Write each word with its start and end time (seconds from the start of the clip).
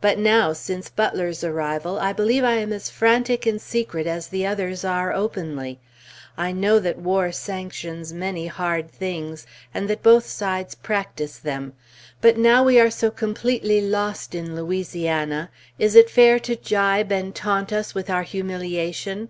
But 0.00 0.18
now, 0.18 0.52
since 0.52 0.88
Butler's 0.88 1.44
arrival, 1.44 1.96
I 2.00 2.12
believe 2.12 2.42
I 2.42 2.54
am 2.54 2.72
as 2.72 2.90
frantic 2.90 3.46
in 3.46 3.60
secret 3.60 4.08
as 4.08 4.26
the 4.26 4.44
others 4.44 4.84
are 4.84 5.12
openly. 5.12 5.78
I 6.36 6.50
know 6.50 6.80
that 6.80 6.98
war 6.98 7.30
sanctions 7.30 8.12
many 8.12 8.48
hard 8.48 8.90
things, 8.90 9.46
and 9.72 9.88
that 9.88 10.02
both 10.02 10.26
sides 10.26 10.74
practice 10.74 11.38
them; 11.38 11.74
but 12.20 12.36
now 12.36 12.64
we 12.64 12.80
are 12.80 12.90
so 12.90 13.08
completely 13.12 13.80
lost 13.80 14.34
in 14.34 14.56
Louisiana, 14.56 15.48
is 15.78 15.94
it 15.94 16.10
fair 16.10 16.40
to 16.40 16.56
gibe 16.56 17.12
and 17.12 17.32
taunt 17.32 17.72
us 17.72 17.94
with 17.94 18.10
our 18.10 18.24
humiliation? 18.24 19.28